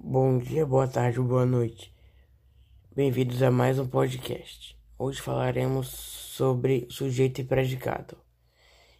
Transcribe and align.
Bom 0.00 0.38
dia, 0.38 0.64
boa 0.64 0.86
tarde, 0.86 1.18
boa 1.20 1.44
noite. 1.44 1.92
Bem-vindos 2.94 3.42
a 3.42 3.50
mais 3.50 3.80
um 3.80 3.86
podcast. 3.86 4.78
Hoje 4.96 5.20
falaremos 5.20 5.88
sobre 5.88 6.86
sujeito 6.88 7.40
e 7.40 7.44
predicado. 7.44 8.16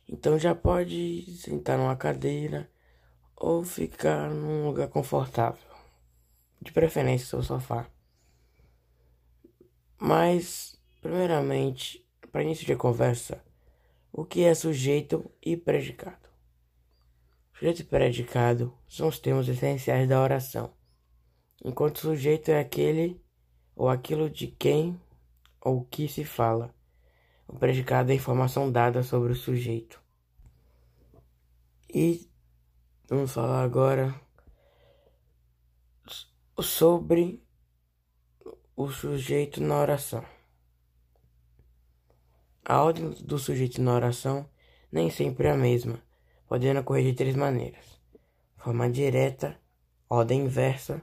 Então 0.08 0.37
já 0.37 0.56
pode 0.56 1.24
sentar 1.37 1.79
numa 1.79 1.95
cadeira 1.95 2.69
ou 3.37 3.64
ficar 3.64 4.29
num 4.29 4.66
lugar 4.66 4.88
confortável, 4.88 5.71
de 6.61 6.72
preferência 6.72 7.28
seu 7.28 7.44
sofá. 7.44 7.88
Mas, 9.96 10.78
primeiramente, 11.01 12.04
para 12.33 12.42
início 12.42 12.67
de 12.67 12.74
conversa, 12.74 13.42
o 14.12 14.24
que 14.24 14.42
é 14.42 14.53
sujeito 14.53 15.30
e 15.40 15.56
predicado? 15.56 16.28
Sujeito 17.55 17.83
e 17.83 17.84
predicado 17.84 18.77
são 18.88 19.06
os 19.06 19.20
termos 19.20 19.48
essenciais 19.48 20.09
da 20.09 20.20
oração, 20.20 20.77
enquanto 21.65 22.01
sujeito 22.01 22.51
é 22.51 22.61
aquele 22.61 23.21
ou 23.75 23.89
aquilo 23.89 24.29
de 24.29 24.49
quem 24.49 25.01
ou 25.61 25.85
que 25.85 26.09
se 26.09 26.25
fala. 26.25 26.75
O 27.47 27.57
predicado 27.57 28.11
é 28.11 28.12
a 28.12 28.16
informação 28.16 28.71
dada 28.71 29.03
sobre 29.03 29.33
o 29.33 29.37
sujeito. 29.37 30.02
E 31.93 32.29
vamos 33.09 33.33
falar 33.33 33.63
agora 33.63 34.15
sobre 36.61 37.43
o 38.77 38.91
sujeito 38.91 39.63
na 39.63 39.80
oração. 39.80 40.25
A 42.65 42.83
ordem 42.83 43.11
do 43.11 43.38
sujeito 43.38 43.80
na 43.80 43.95
oração 43.95 44.49
nem 44.93 45.11
sempre 45.11 45.49
é 45.49 45.52
a 45.52 45.57
mesma, 45.57 46.02
podendo 46.47 46.80
ocorrer 46.80 47.05
de 47.05 47.15
três 47.15 47.35
maneiras: 47.35 47.99
forma 48.57 48.91
direta, 48.91 49.59
ordem 50.09 50.43
inversa, 50.43 51.02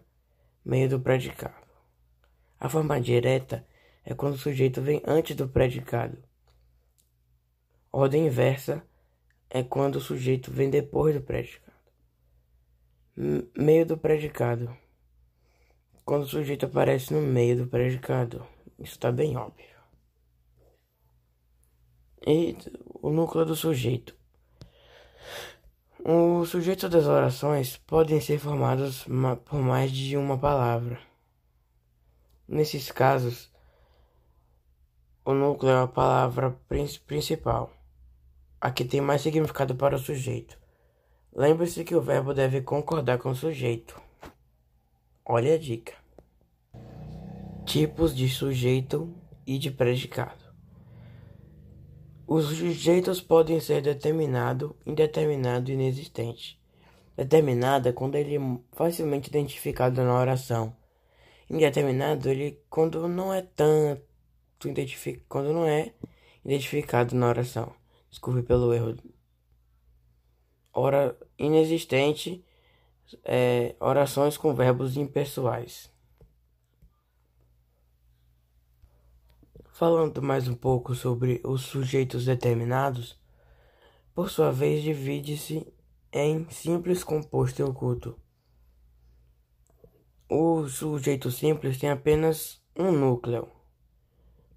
meio 0.66 0.90
do 0.90 1.00
predicado. 1.00 1.66
A 2.60 2.68
forma 2.68 3.00
direta 3.00 3.66
é 4.04 4.14
quando 4.16 4.34
o 4.34 4.40
sujeito 4.40 4.82
vem 4.82 5.02
antes 5.06 5.36
do 5.36 5.48
predicado. 5.48 6.18
Ordem 7.92 8.26
inversa 8.26 8.84
é 9.50 9.64
quando 9.64 9.98
o 9.98 10.02
sujeito 10.02 10.52
vem 10.52 10.70
depois 10.70 11.16
do 11.16 11.22
predicado. 11.22 11.76
Meio 13.56 13.86
do 13.86 13.98
predicado 13.98 14.76
quando 16.06 16.24
o 16.24 16.28
sujeito 16.28 16.68
aparece 16.68 17.12
no 17.12 17.22
meio 17.22 17.58
do 17.58 17.68
predicado. 17.68 18.46
Isso 18.78 18.94
está 18.94 19.12
bem 19.12 19.36
óbvio. 19.36 19.66
E 22.28 22.56
o 23.02 23.10
núcleo 23.10 23.46
do 23.46 23.56
sujeito. 23.56 24.15
Os 26.08 26.50
sujeitos 26.50 26.88
das 26.88 27.08
orações 27.08 27.78
podem 27.78 28.22
ser 28.22 28.38
formados 28.38 29.08
por 29.46 29.60
mais 29.60 29.92
de 29.92 30.16
uma 30.16 30.38
palavra. 30.38 31.00
Nesses 32.48 32.92
casos, 32.92 33.52
o 35.26 35.34
núcleo 35.34 35.72
é 35.72 35.82
a 35.82 35.88
palavra 35.88 36.56
principal, 37.08 37.74
a 38.62 38.70
que 38.70 38.86
tem 38.86 39.02
mais 39.02 39.24
significado 39.24 39.74
para 39.74 39.96
o 39.96 40.00
sujeito. 40.00 40.56
Lembre-se 41.36 41.84
que 41.84 41.96
o 41.96 42.02
verbo 42.02 42.36
deve 42.36 42.62
concordar 42.62 43.18
com 43.18 43.32
o 43.32 43.36
sujeito. 43.36 44.00
Olha 45.26 45.56
a 45.56 45.58
dica. 45.58 45.94
Tipos 47.66 48.16
de 48.16 48.30
sujeito 48.30 49.12
e 49.44 49.58
de 49.58 49.72
predicado. 49.72 50.45
Os 52.28 52.46
sujeitos 52.46 53.22
podem 53.22 53.60
ser 53.60 53.84
determinado, 53.84 54.76
indeterminado 54.84 55.70
e 55.70 55.76
inexistente. 55.76 56.60
Determinado 57.16 57.88
é 57.88 57.92
quando 57.94 58.16
ele 58.16 58.36
é 58.36 58.40
facilmente 58.72 59.30
identificado 59.30 60.02
na 60.04 60.20
oração. 60.20 60.76
Indeterminado 61.48 62.28
ele 62.28 62.60
quando 62.68 63.08
não 63.08 63.32
é 63.32 63.44
tanto 63.44 64.68
identificado, 64.68 65.26
quando 65.30 65.54
não 65.54 65.66
é 65.66 65.94
identificado 66.44 67.16
na 67.16 67.28
oração. 67.30 67.74
Desculpe 68.10 68.42
pelo 68.42 68.74
erro. 68.74 68.98
Ora 70.74 71.16
inexistente 71.38 72.44
é, 73.24 73.76
orações 73.80 74.36
com 74.36 74.54
verbos 74.56 74.98
impessoais. 74.98 75.94
Falando 79.78 80.22
mais 80.22 80.48
um 80.48 80.56
pouco 80.56 80.96
sobre 80.96 81.42
os 81.44 81.64
sujeitos 81.64 82.24
determinados, 82.24 83.20
por 84.14 84.30
sua 84.30 84.50
vez 84.50 84.82
divide-se 84.82 85.68
em 86.14 86.50
simples, 86.50 87.04
composto 87.04 87.62
e 87.62 87.66
oculto. 87.66 88.18
O 90.30 90.66
sujeito 90.70 91.30
simples 91.30 91.78
tem 91.78 91.90
apenas 91.90 92.64
um 92.74 92.90
núcleo. 92.90 93.50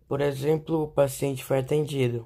Por 0.06 0.21
exemplo, 0.21 0.84
o 0.84 0.89
paciente 0.89 1.43
foi 1.43 1.59
atendido. 1.59 2.25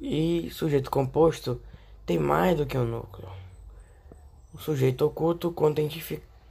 E 0.00 0.48
sujeito 0.52 0.88
composto 0.88 1.60
tem 2.06 2.16
mais 2.16 2.56
do 2.56 2.64
que 2.64 2.78
um 2.78 2.86
núcleo. 2.86 3.28
O 4.54 4.58
sujeito 4.58 5.04
oculto, 5.04 5.50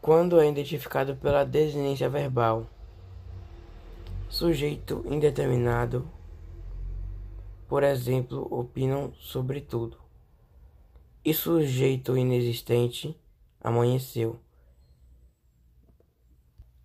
quando 0.06 0.40
é 0.40 0.48
identificado 0.48 1.16
pela 1.16 1.44
desinência 1.44 2.08
verbal. 2.08 2.70
Sujeito 4.30 5.04
indeterminado, 5.08 6.08
por 7.68 7.82
exemplo, 7.82 8.48
opinam 8.52 9.12
sobre 9.16 9.62
tudo. 9.62 9.98
E 11.24 11.34
sujeito 11.34 12.16
inexistente, 12.16 13.20
amanheceu. 13.60 14.40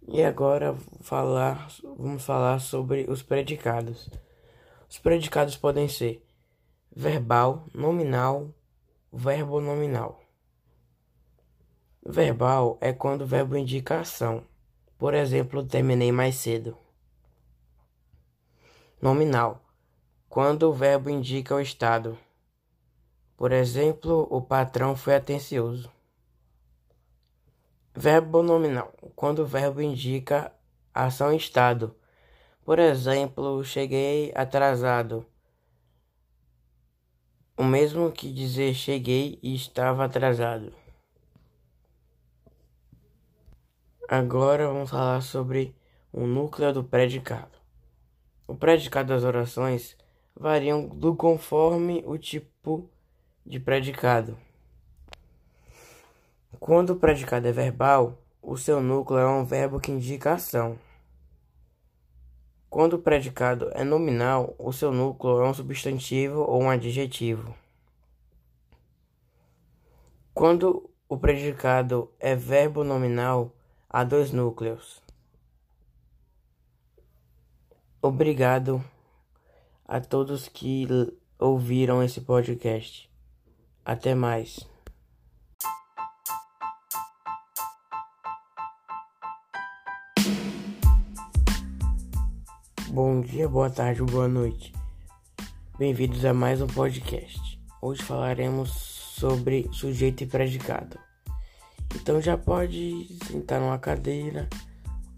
E 0.09 0.23
agora 0.23 0.75
falar, 1.03 1.69
vamos 1.99 2.25
falar 2.25 2.59
sobre 2.59 3.05
os 3.07 3.23
predicados. 3.23 4.09
Os 4.89 4.99
predicados 4.99 5.59
podem 5.59 5.89
ser 5.89 6.27
verbal, 6.91 7.67
nominal, 7.75 8.49
verbo 9.13 9.61
nominal. 9.61 10.23
Verbal 12.05 12.79
é 12.81 12.95
quando 12.95 13.23
o 13.23 13.27
verbo 13.27 13.57
indica 13.57 14.01
ação. 14.01 14.43
Por 14.97 15.13
exemplo, 15.13 15.63
terminei 15.63 16.11
mais 16.11 16.37
cedo. 16.37 16.77
Nominal, 19.03 19.63
quando 20.27 20.63
o 20.65 20.73
verbo 20.73 21.11
indica 21.11 21.55
o 21.55 21.61
estado. 21.61 22.19
Por 23.37 23.53
exemplo, 23.53 24.27
o 24.31 24.41
patrão 24.41 24.97
foi 24.97 25.15
atencioso. 25.15 25.91
Verbo 27.95 28.43
nominal, 28.43 28.93
quando 29.15 29.41
o 29.41 29.47
verbo 29.47 29.83
indica 29.83 30.51
ação 30.95 31.35
estado. 31.35 31.95
Por 32.65 32.79
exemplo, 32.79 33.63
cheguei 33.63 34.33
atrasado. 34.35 35.27
O 37.59 37.65
mesmo 37.65 38.11
que 38.11 38.33
dizer 38.33 38.73
cheguei 38.73 39.39
e 39.43 39.55
estava 39.55 40.07
atrasado. 40.07 40.73
Agora 44.13 44.67
vamos 44.67 44.91
falar 44.91 45.21
sobre 45.21 45.73
o 46.13 46.27
núcleo 46.27 46.73
do 46.73 46.83
predicado. 46.83 47.57
O 48.45 48.57
predicado 48.57 49.11
das 49.11 49.23
orações 49.23 49.97
variam 50.35 50.89
do 50.89 51.15
conforme 51.15 52.03
o 52.05 52.19
tipo 52.19 52.91
de 53.47 53.61
predicado. 53.61 54.37
Quando 56.59 56.91
o 56.91 56.97
predicado 56.97 57.47
é 57.47 57.53
verbal, 57.53 58.19
o 58.43 58.57
seu 58.57 58.81
núcleo 58.81 59.21
é 59.21 59.29
um 59.29 59.45
verbo 59.45 59.79
que 59.79 59.93
indica 59.93 60.33
ação. 60.33 60.77
Quando 62.69 62.95
o 62.95 62.99
predicado 62.99 63.71
é 63.75 63.85
nominal, 63.85 64.57
o 64.59 64.73
seu 64.73 64.91
núcleo 64.91 65.41
é 65.41 65.49
um 65.49 65.55
substantivo 65.55 66.41
ou 66.41 66.65
um 66.65 66.69
adjetivo. 66.69 67.55
Quando 70.35 70.91
o 71.09 71.17
predicado 71.17 72.11
é 72.19 72.35
verbo 72.35 72.83
nominal, 72.83 73.55
há 73.91 74.05
dois 74.05 74.31
núcleos. 74.31 75.03
Obrigado 78.01 78.83
a 79.85 80.01
todos 80.01 80.49
que 80.49 80.87
ouviram 81.39 82.03
esse 82.03 82.21
podcast. 82.21 83.11
Até 83.85 84.15
mais. 84.15 84.61
Bom 92.89 93.21
dia, 93.21 93.49
boa 93.49 93.71
tarde, 93.71 94.03
boa 94.03 94.29
noite. 94.29 94.73
Bem-vindos 95.79 96.25
a 96.25 96.33
mais 96.33 96.61
um 96.63 96.67
podcast. 96.67 97.61
Hoje 97.83 98.03
falaremos 98.03 98.71
sobre 98.71 99.69
sujeito 99.73 100.23
e 100.23 100.27
predicado. 100.27 101.10
Então 102.01 102.21
já 102.21 102.37
pode 102.37 103.07
sentar 103.27 103.61
numa 103.61 103.79
cadeira 103.79 104.49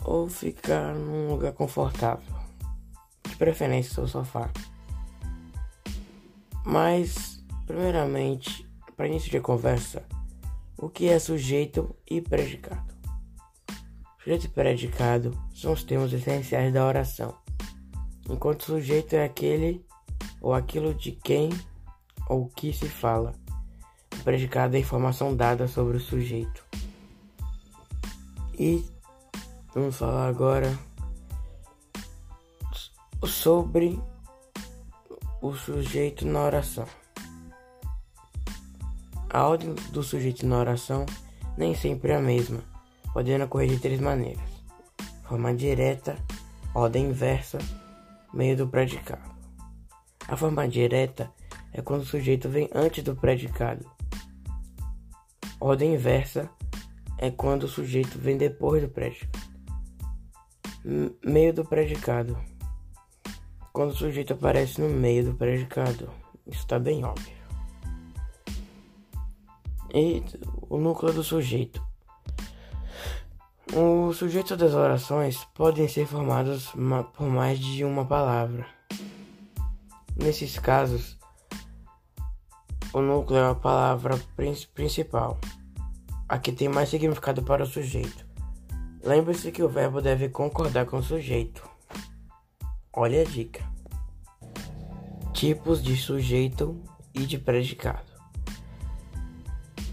ou 0.05 0.29
ficar 0.29 0.95
num 0.95 1.29
lugar 1.29 1.53
confortável, 1.53 2.35
de 3.29 3.37
preferência 3.37 3.95
seu 3.95 4.09
sofá. 4.09 4.51
Mas, 6.65 7.43
primeiramente, 7.67 8.69
para 8.97 9.07
início 9.07 9.31
de 9.31 9.41
conversa, 9.41 10.05
o 10.77 10.89
que 10.89 11.09
é 11.09 11.19
sujeito 11.19 11.95
e 12.09 12.21
predicado? 12.21 12.93
Sujeito 14.19 14.47
e 14.47 14.49
predicado 14.49 15.37
são 15.55 15.73
os 15.73 15.85
termos 15.85 16.13
essenciais 16.13 16.73
da 16.73 16.85
oração, 16.85 17.37
enquanto 18.29 18.65
sujeito 18.65 19.15
é 19.15 19.25
aquele 19.25 19.85
ou 20.41 20.53
aquilo 20.53 20.95
de 20.95 21.13
quem 21.13 21.51
ou 22.29 22.49
que 22.49 22.73
se 22.73 22.89
fala. 22.89 23.42
É 24.25 24.77
a 24.77 24.79
informação 24.79 25.35
dada 25.35 25.67
sobre 25.67 25.97
o 25.97 26.01
sujeito. 26.01 26.65
E 28.57 28.85
vamos 29.75 29.97
falar 29.97 30.29
agora 30.29 30.79
sobre 33.27 34.01
o 35.41 35.53
sujeito 35.55 36.25
na 36.25 36.41
oração. 36.45 36.87
A 39.29 39.49
ordem 39.49 39.75
do 39.91 40.03
sujeito 40.05 40.47
na 40.47 40.59
oração 40.59 41.05
nem 41.57 41.75
sempre 41.75 42.13
é 42.13 42.17
a 42.17 42.21
mesma, 42.21 42.61
podendo 43.13 43.45
ocorrer 43.45 43.71
de 43.71 43.79
três 43.79 44.01
maneiras: 44.01 44.45
forma 45.25 45.53
direta, 45.53 46.17
ordem 46.73 47.07
inversa, 47.07 47.59
meio 48.33 48.57
do 48.57 48.69
predicado. 48.69 49.33
A 50.29 50.37
forma 50.37 50.69
direta 50.69 51.33
é 51.73 51.83
quando 51.83 52.03
o 52.03 52.07
sujeito 52.07 52.49
vem 52.49 52.69
antes 52.73 53.03
do 53.03 53.17
predicado. 53.17 53.85
Ordem 55.65 55.95
inversa 55.95 56.51
é 57.17 57.31
quando 57.31 57.63
o 57.63 57.69
sujeito 57.69 58.19
vem 58.19 58.37
depois 58.37 58.83
do 58.83 58.89
predicado. 58.89 59.39
Meio 61.25 61.55
do 61.55 61.65
predicado. 61.65 62.37
Quando 63.73 63.93
o 63.93 63.97
sujeito 63.97 64.33
aparece 64.33 64.81
no 64.81 64.89
meio 64.89 65.27
do 65.27 65.35
predicado. 65.35 66.11
Isso 66.45 66.59
está 66.59 66.81
bem 66.81 67.05
óbvio. 67.05 67.37
E 69.95 70.25
o 70.69 70.79
núcleo 70.79 71.13
do 71.13 71.23
sujeito. 71.23 71.81
Os 73.73 74.17
sujeitos 74.17 74.59
das 74.59 74.75
orações 74.75 75.45
podem 75.55 75.87
ser 75.87 76.09
formados 76.09 76.73
por 77.17 77.29
mais 77.29 77.61
de 77.61 77.85
uma 77.85 78.05
palavra. 78.05 78.67
Nesses 80.17 80.59
casos, 80.59 81.17
o 82.93 83.01
núcleo 83.01 83.39
é 83.39 83.51
a 83.51 83.55
palavra 83.55 84.19
principal, 84.75 85.39
a 86.29 86.39
que 86.39 86.53
tem 86.53 86.69
mais 86.69 86.91
significado 86.91 87.43
para 87.43 87.65
o 87.65 87.67
sujeito. 87.67 88.27
Lembre-se 89.03 89.51
que 89.51 89.63
o 89.63 89.69
verbo 89.69 90.01
deve 90.01 90.29
concordar 90.29 90.87
com 90.87 90.99
o 90.99 91.03
sujeito. 91.03 91.67
Olha 92.93 93.23
a 93.23 93.25
dica: 93.25 93.65
tipos 95.33 95.83
de 95.83 95.97
sujeito 95.97 96.79
e 97.15 97.21
de 97.21 97.39
predicado. 97.39 98.13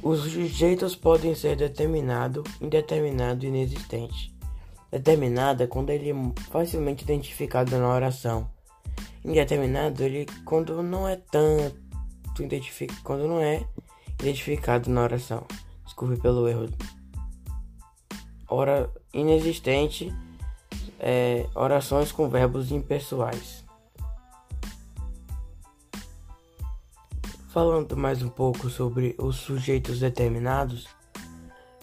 Os 0.03 0.19
sujeitos 0.19 0.95
podem 0.95 1.35
ser 1.35 1.55
determinado, 1.55 2.43
indeterminado 2.61 3.45
e 3.45 3.47
inexistente. 3.47 4.35
Determinado 4.91 5.63
é 5.63 5.67
quando 5.67 5.89
ele 5.89 6.11
é 6.11 6.41
facilmente 6.49 7.03
identificado 7.03 7.77
na 7.77 7.93
oração. 7.93 8.49
Indeterminado 9.23 10.03
ele 10.03 10.25
quando 10.45 10.81
não 10.81 11.07
é 11.07 11.15
tanto 11.15 11.88
identificado, 12.43 13.01
quando 13.03 13.27
não 13.27 13.39
é 13.39 13.65
identificado 14.19 14.89
na 14.89 15.03
oração. 15.03 15.45
Desculpe 15.85 16.17
pelo 16.17 16.47
erro. 16.47 16.69
Ora 18.47 18.89
inexistente 19.13 20.13
é, 20.99 21.47
orações 21.55 22.11
com 22.11 22.29
verbos 22.29 22.71
impessoais. 22.71 23.63
Falando 27.49 27.97
mais 27.97 28.21
um 28.21 28.29
pouco 28.29 28.69
sobre 28.69 29.15
os 29.17 29.37
sujeitos 29.37 29.99
determinados, 29.99 30.87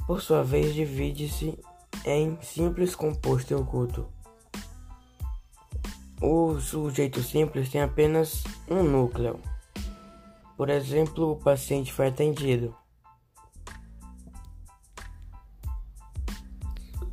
por 0.07 0.23
sua 0.23 0.43
vez 0.43 0.75
divide-se 0.75 1.59
em 2.05 2.39
simples, 2.41 2.95
composto 2.95 3.53
e 3.53 3.57
oculto. 3.57 4.07
O 6.21 6.59
sujeito 6.61 7.23
simples 7.23 7.69
tem 7.69 7.83
apenas 7.83 8.45
um 8.69 8.83
núcleo. 8.83 9.41
Por 10.57 10.71
exemplo, 10.71 11.33
o 11.33 11.37
paciente 11.37 11.93
foi 11.93 12.09
atendido. 12.09 12.75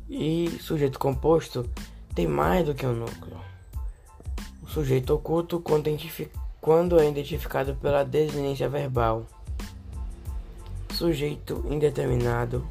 E 0.08 0.48
sujeito 0.60 0.98
composto 0.98 1.68
tem 2.14 2.26
mais 2.26 2.64
do 2.64 2.74
que 2.74 2.86
um 2.86 2.94
núcleo. 2.94 3.38
O 4.62 4.68
sujeito 4.68 5.12
oculto, 5.14 5.60
quando 5.60 5.88
quando 6.60 6.98
é 6.98 7.08
identificado 7.08 7.74
pela 7.74 8.04
desinência 8.04 8.68
verbal. 8.68 9.26
Sujeito 10.92 11.62
indeterminado, 11.68 12.66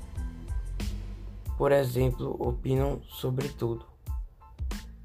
por 1.57 1.71
exemplo, 1.71 2.35
opinam 2.39 3.01
sobre 3.07 3.49
tudo. 3.49 3.85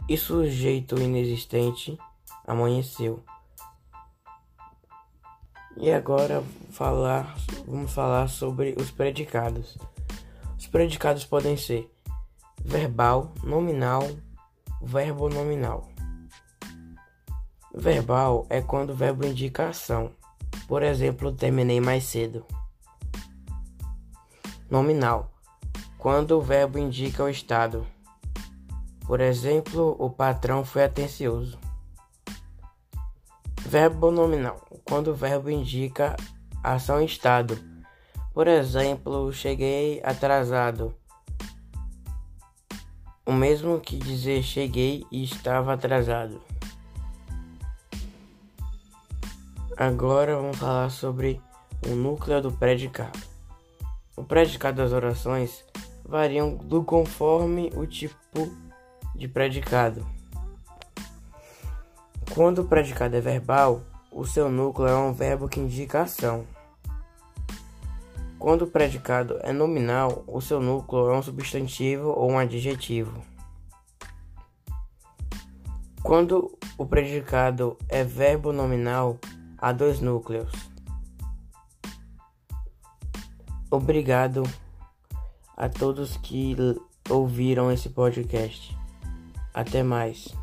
E 0.08 0.16
sujeito 0.16 0.98
inexistente, 0.98 1.98
amanheceu. 2.46 3.22
E 5.80 5.92
agora 5.92 6.42
falar, 6.72 7.36
vamos 7.64 7.92
falar 7.92 8.28
sobre 8.28 8.74
os 8.80 8.90
predicados. 8.90 9.78
Os 10.58 10.66
predicados 10.66 11.24
podem 11.24 11.56
ser 11.56 11.88
verbal, 12.64 13.32
nominal, 13.44 14.02
verbo 14.82 15.28
nominal. 15.28 15.88
Verbal 17.72 18.44
é 18.50 18.60
quando 18.60 18.90
o 18.90 18.94
verbo 18.94 19.24
indica 19.24 19.68
ação. 19.68 20.10
Por 20.66 20.82
exemplo, 20.82 21.30
terminei 21.30 21.80
mais 21.80 22.02
cedo. 22.04 22.44
Nominal. 24.68 25.30
Quando 25.96 26.32
o 26.32 26.42
verbo 26.42 26.76
indica 26.76 27.22
o 27.22 27.28
estado. 27.28 27.86
Por 29.06 29.20
exemplo, 29.20 29.94
o 29.96 30.10
patrão 30.10 30.64
foi 30.64 30.82
atencioso. 30.82 31.56
Verbo 33.60 34.10
nominal. 34.10 34.67
Quando 34.88 35.08
o 35.08 35.14
verbo 35.14 35.50
indica 35.50 36.16
ação 36.62 37.00
e 37.00 37.04
estado. 37.04 37.58
Por 38.32 38.46
exemplo, 38.46 39.32
cheguei 39.32 40.00
atrasado. 40.02 40.94
O 43.26 43.32
mesmo 43.32 43.78
que 43.78 43.98
dizer 43.98 44.42
cheguei 44.42 45.04
e 45.12 45.22
estava 45.22 45.74
atrasado. 45.74 46.40
Agora 49.76 50.36
vamos 50.36 50.56
falar 50.56 50.90
sobre 50.90 51.40
o 51.86 51.94
núcleo 51.94 52.40
do 52.40 52.50
predicado. 52.50 53.18
O 54.16 54.24
predicado 54.24 54.78
das 54.78 54.92
orações 54.92 55.64
variam 56.04 56.56
do 56.56 56.82
conforme 56.82 57.70
o 57.76 57.86
tipo 57.86 58.50
de 59.14 59.28
predicado. 59.28 60.04
Quando 62.34 62.62
o 62.62 62.64
predicado 62.64 63.14
é 63.14 63.20
verbal, 63.20 63.82
o 64.18 64.26
seu 64.26 64.50
núcleo 64.50 64.88
é 64.88 64.96
um 64.96 65.12
verbo 65.12 65.48
que 65.48 65.60
indica 65.60 66.02
ação. 66.02 66.44
Quando 68.36 68.62
o 68.62 68.66
predicado 68.66 69.38
é 69.44 69.52
nominal, 69.52 70.24
o 70.26 70.40
seu 70.40 70.60
núcleo 70.60 71.10
é 71.10 71.16
um 71.16 71.22
substantivo 71.22 72.08
ou 72.08 72.32
um 72.32 72.36
adjetivo. 72.36 73.22
Quando 76.02 76.58
o 76.76 76.84
predicado 76.84 77.78
é 77.88 78.02
verbo 78.02 78.52
nominal, 78.52 79.20
a 79.56 79.70
dois 79.70 80.00
núcleos. 80.00 80.50
Obrigado 83.70 84.42
a 85.56 85.68
todos 85.68 86.16
que 86.16 86.56
ouviram 87.08 87.70
esse 87.70 87.88
podcast. 87.88 88.76
Até 89.54 89.84
mais. 89.84 90.34